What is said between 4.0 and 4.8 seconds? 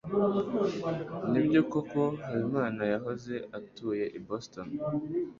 i Boston?